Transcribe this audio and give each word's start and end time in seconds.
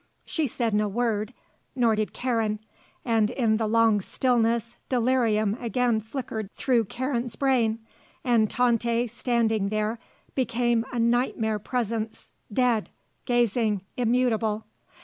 She 0.25 0.47
said 0.47 0.73
no 0.73 0.87
word, 0.87 1.31
nor 1.75 1.95
did 1.95 2.11
Karen, 2.11 2.57
and 3.05 3.29
in 3.29 3.57
the 3.57 3.67
long 3.67 4.01
stillness 4.01 4.75
delirium 4.89 5.55
again 5.59 5.99
flickered 6.01 6.51
through 6.55 6.85
Karen's 6.85 7.35
brain, 7.35 7.77
and 8.23 8.49
Tante, 8.49 9.05
standing 9.05 9.69
there, 9.69 9.99
became 10.33 10.85
a 10.91 10.97
nightmare 10.97 11.59
presence, 11.59 12.31
dead, 12.51 12.89
gazing, 13.25 13.81
immutable. 13.95 14.65